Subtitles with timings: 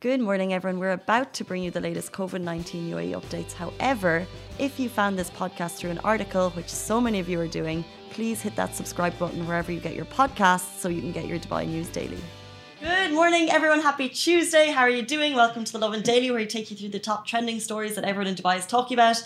[0.00, 0.78] Good morning, everyone.
[0.78, 3.52] We're about to bring you the latest COVID 19 UAE updates.
[3.52, 4.24] However,
[4.56, 7.84] if you found this podcast through an article, which so many of you are doing,
[8.10, 11.40] please hit that subscribe button wherever you get your podcasts so you can get your
[11.40, 12.20] Dubai news daily.
[12.80, 13.80] Good morning, everyone.
[13.80, 14.68] Happy Tuesday.
[14.68, 15.34] How are you doing?
[15.34, 18.04] Welcome to the Lovin Daily, where we take you through the top trending stories that
[18.04, 19.16] everyone in Dubai is talking about.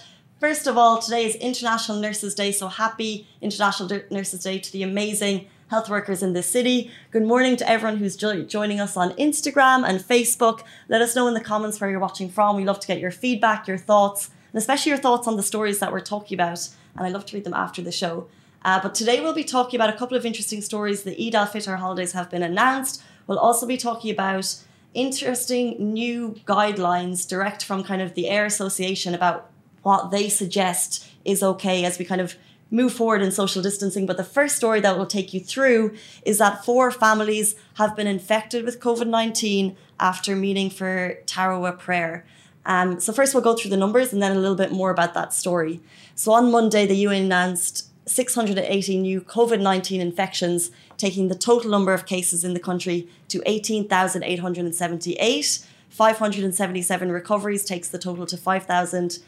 [0.40, 4.84] First of all, today is International Nurses Day, so happy International Nurses Day to the
[4.84, 6.90] amazing health workers in this city.
[7.10, 10.60] Good morning to everyone who's jo- joining us on Instagram and Facebook.
[10.86, 12.56] Let us know in the comments where you're watching from.
[12.56, 15.78] We love to get your feedback, your thoughts, and especially your thoughts on the stories
[15.78, 16.68] that we're talking about.
[16.94, 18.28] And I love to read them after the show.
[18.62, 21.04] Uh, but today we'll be talking about a couple of interesting stories.
[21.04, 23.02] The Eid al Fitr holidays have been announced.
[23.26, 24.54] We'll also be talking about
[24.92, 29.50] interesting new guidelines direct from kind of the Air Association about
[29.82, 32.36] what they suggest is okay as we kind of
[32.72, 34.06] move forward in social distancing.
[34.06, 35.94] But the first story that will take you through
[36.24, 42.24] is that four families have been infected with COVID 19 after meeting for Taraweeh prayer.
[42.64, 45.14] Um, so, first, we'll go through the numbers and then a little bit more about
[45.14, 45.80] that story.
[46.14, 51.92] So, on Monday, the UAE announced 680 new COVID 19 infections, taking the total number
[51.92, 55.66] of cases in the country to 18,878.
[55.88, 59.18] 577 recoveries takes the total to 5,000.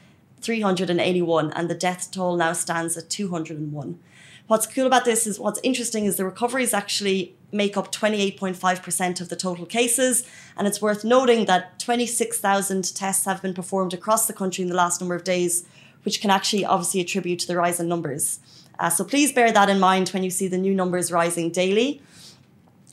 [0.45, 3.99] 381 and the death toll now stands at 201.
[4.47, 9.31] What's cool about this is what's interesting is the recoveries actually make up 28.5% of
[9.31, 10.27] the total cases.
[10.57, 14.77] And it's worth noting that 26,000 tests have been performed across the country in the
[14.77, 15.65] last number of days,
[16.03, 18.41] which can actually obviously attribute to the rise in numbers.
[18.79, 22.03] Uh, so please bear that in mind when you see the new numbers rising daily.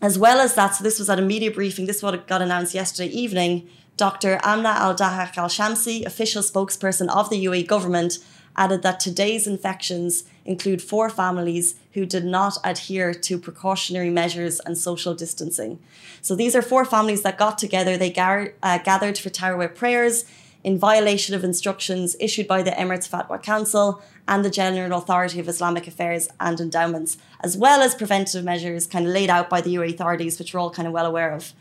[0.02, 2.42] As well as that, so this was at a media briefing, this is what got
[2.42, 3.68] announced yesterday evening.
[3.98, 4.40] Dr.
[4.44, 8.20] Amna Al Dahak Al Shamsi, official spokesperson of the UAE government,
[8.56, 14.78] added that today's infections include four families who did not adhere to precautionary measures and
[14.78, 15.80] social distancing.
[16.22, 20.26] So these are four families that got together, they gar- uh, gathered for Taraweeh prayers
[20.64, 25.48] in violation of instructions issued by the Emirates Fatwa Council and the General Authority of
[25.48, 29.76] Islamic Affairs and Endowments, as well as preventive measures kind of laid out by the
[29.76, 31.54] UAE authorities, which we're all kind of well aware of.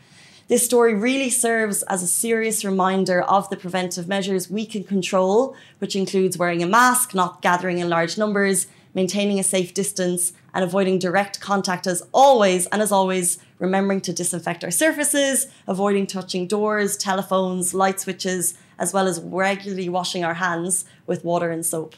[0.51, 5.55] This story really serves as a serious reminder of the preventive measures we can control,
[5.79, 10.61] which includes wearing a mask, not gathering in large numbers, maintaining a safe distance, and
[10.61, 12.65] avoiding direct contact as always.
[12.65, 18.91] And as always, remembering to disinfect our surfaces, avoiding touching doors, telephones, light switches, as
[18.91, 21.95] well as regularly washing our hands with water and soap.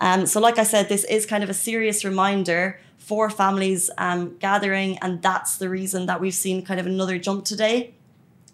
[0.00, 4.36] Um, so, like I said, this is kind of a serious reminder for families um,
[4.40, 7.94] gathering, and that's the reason that we've seen kind of another jump today.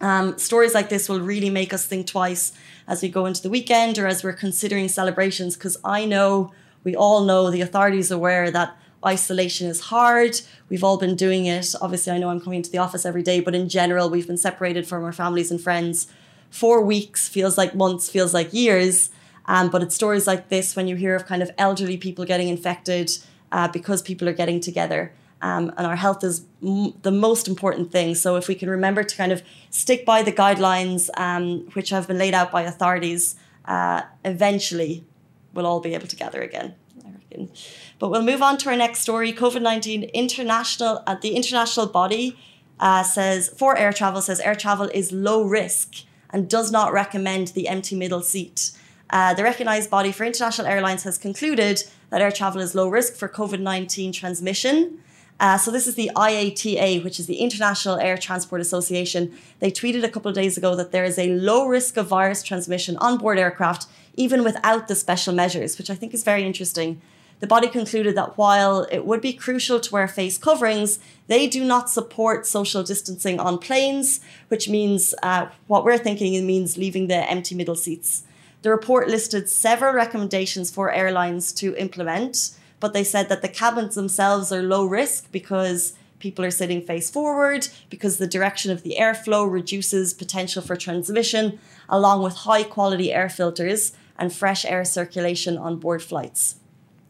[0.02, 2.52] Um, stories like this will really make us think twice
[2.86, 6.52] as we go into the weekend or as we're considering celebrations, because I know
[6.84, 8.76] we all know the authorities are aware that
[9.06, 10.38] isolation is hard.
[10.68, 11.74] We've all been doing it.
[11.80, 14.36] Obviously, I know I'm coming to the office every day, but in general, we've been
[14.36, 16.08] separated from our families and friends.
[16.50, 19.08] Four weeks feels like months, feels like years.
[19.46, 22.48] Um, but it's stories like this when you hear of kind of elderly people getting
[22.48, 23.10] infected
[23.52, 25.12] uh, because people are getting together.
[25.48, 28.14] Um, and our health is m- the most important thing.
[28.14, 32.06] So if we can remember to kind of stick by the guidelines um, which have
[32.06, 35.04] been laid out by authorities, uh, eventually
[35.52, 36.74] we'll all be able to gather again.
[37.98, 39.32] But we'll move on to our next story.
[39.32, 42.36] COVID nineteen international uh, the international body
[42.78, 45.88] uh, says for air travel says air travel is low risk
[46.30, 48.72] and does not recommend the empty middle seat.
[49.12, 53.14] Uh, the recognised body for international airlines has concluded that air travel is low risk
[53.14, 54.98] for COVID 19 transmission.
[55.38, 59.36] Uh, so, this is the IATA, which is the International Air Transport Association.
[59.58, 62.42] They tweeted a couple of days ago that there is a low risk of virus
[62.42, 67.02] transmission on board aircraft, even without the special measures, which I think is very interesting.
[67.40, 71.64] The body concluded that while it would be crucial to wear face coverings, they do
[71.64, 77.28] not support social distancing on planes, which means uh, what we're thinking means leaving the
[77.28, 78.22] empty middle seats.
[78.62, 83.96] The report listed several recommendations for airlines to implement, but they said that the cabins
[83.96, 88.96] themselves are low risk because people are sitting face forward, because the direction of the
[88.98, 91.58] airflow reduces potential for transmission,
[91.88, 96.56] along with high quality air filters and fresh air circulation on board flights.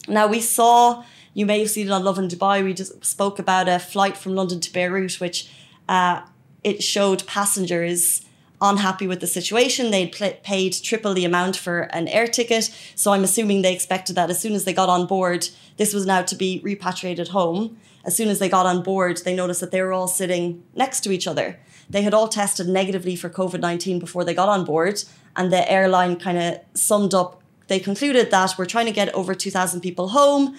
[0.09, 3.69] Now, we saw, you may have seen it on Lovin Dubai, we just spoke about
[3.69, 5.53] a flight from London to Beirut, which
[5.89, 6.23] uh,
[6.65, 8.23] it showed passengers
[8.63, 9.91] unhappy with the situation.
[9.91, 12.75] They'd pl- paid triple the amount for an air ticket.
[12.95, 16.07] So I'm assuming they expected that as soon as they got on board, this was
[16.07, 17.77] now to be repatriated home.
[18.05, 21.01] As soon as they got on board, they noticed that they were all sitting next
[21.01, 21.59] to each other.
[21.91, 25.03] They had all tested negatively for COVID 19 before they got on board.
[25.37, 29.35] And the airline kind of summed up, they concluded that we're trying to get over
[29.35, 30.57] 2,000 people home.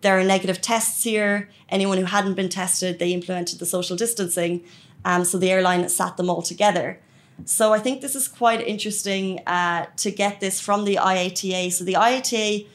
[0.00, 1.50] There are negative tests here.
[1.68, 4.64] Anyone who hadn't been tested, they implemented the social distancing.
[5.04, 7.00] Um, so the airline sat them all together.
[7.44, 11.72] So I think this is quite interesting uh, to get this from the IATA.
[11.72, 12.66] So the IATA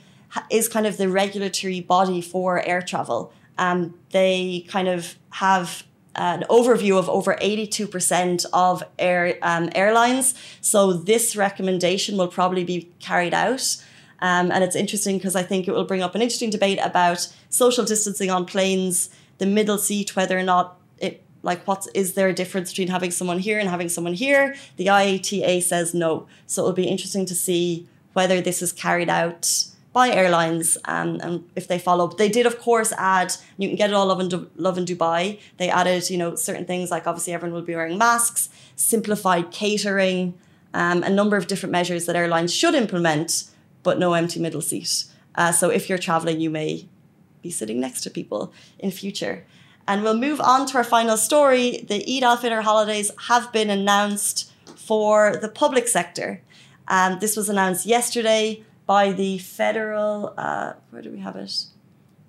[0.49, 3.33] is kind of the regulatory body for air travel.
[3.57, 5.83] Um, they kind of have
[6.15, 10.35] an overview of over 82% of air um, airlines.
[10.59, 13.77] So this recommendation will probably be carried out.
[14.19, 17.27] Um, and it's interesting because I think it will bring up an interesting debate about
[17.49, 19.09] social distancing on planes,
[19.39, 20.77] the middle seat, whether or not
[21.43, 24.55] like what is there a difference between having someone here and having someone here?
[24.77, 26.27] The IATA says no.
[26.45, 31.67] So it'll be interesting to see whether this is carried out by airlines and if
[31.67, 32.07] they follow.
[32.07, 35.39] But they did, of course, add, you can get it all Lovin, du- Lovin Dubai.
[35.57, 40.33] They added, you know, certain things like obviously everyone will be wearing masks, simplified catering,
[40.73, 43.45] um, a number of different measures that airlines should implement,
[43.83, 45.05] but no empty middle seat.
[45.35, 46.87] Uh, so if you're traveling, you may
[47.41, 49.45] be sitting next to people in future.
[49.87, 51.85] And we'll move on to our final story.
[51.87, 56.41] The Eid al-Fitr holidays have been announced for the public sector.
[56.87, 61.65] Um, this was announced yesterday by the federal, uh, where do we have it?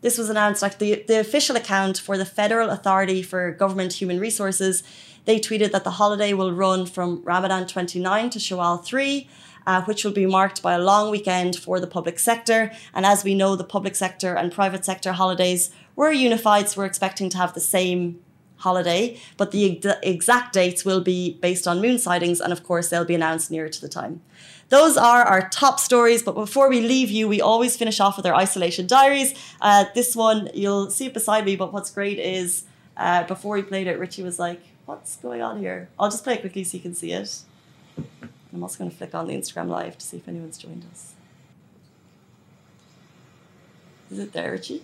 [0.02, 4.18] This was announced like the, the official account for the Federal Authority for Government Human
[4.18, 4.82] Resources.
[5.24, 9.28] They tweeted that the holiday will run from Ramadan 29 to Shawwal 3,
[9.66, 12.72] uh, which will be marked by a long weekend for the public sector.
[12.92, 16.86] And as we know, the public sector and private sector holidays were unified, so we're
[16.86, 18.20] expecting to have the same
[18.56, 23.04] holiday, but the exact dates will be based on moon sightings, and of course, they'll
[23.04, 24.22] be announced nearer to the time.
[24.68, 28.24] Those are our top stories, but before we leave you, we always finish off with
[28.24, 29.34] our isolation diaries.
[29.60, 32.64] Uh, this one, you'll see it beside me, but what's great is
[32.96, 35.88] uh, before we played it, Richie was like, What's going on here?
[35.98, 37.42] I'll just play it quickly so you can see it.
[38.52, 41.14] I'm also going to flick on the Instagram live to see if anyone's joined us.
[44.10, 44.82] Is it there, Richie?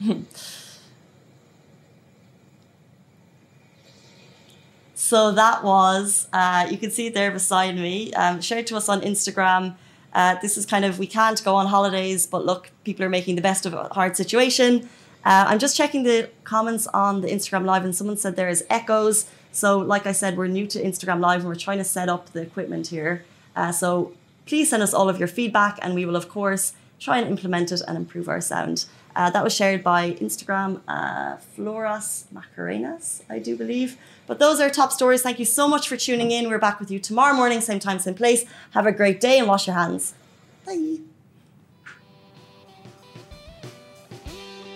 [4.94, 8.12] so that was, uh, you can see there beside me.
[8.14, 9.76] Um, share it to us on Instagram.
[10.12, 13.36] Uh, this is kind of, we can't go on holidays, but look, people are making
[13.36, 14.88] the best of a hard situation.
[15.24, 18.64] Uh, I'm just checking the comments on the Instagram Live, and someone said there is
[18.70, 19.28] echoes.
[19.50, 22.30] So, like I said, we're new to Instagram Live and we're trying to set up
[22.32, 23.24] the equipment here.
[23.56, 24.12] Uh, so,
[24.46, 27.72] please send us all of your feedback, and we will, of course, try and implement
[27.72, 28.86] it and improve our sound.
[29.14, 33.96] Uh, that was shared by Instagram, uh, Floras Macarenas, I do believe.
[34.26, 35.22] But those are top stories.
[35.22, 36.48] Thank you so much for tuning in.
[36.48, 38.44] We're back with you tomorrow morning, same time, same place.
[38.72, 40.14] Have a great day and wash your hands.
[40.66, 40.98] Bye.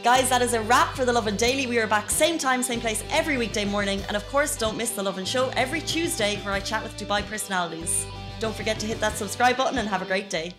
[0.03, 1.67] Guys, that is a wrap for the Lovin Daily.
[1.67, 4.01] We are back same time, same place every weekday morning.
[4.09, 7.23] And of course, don't miss the Lovin Show every Tuesday where I chat with Dubai
[7.27, 8.07] personalities.
[8.39, 10.55] Don't forget to hit that subscribe button and have a great day.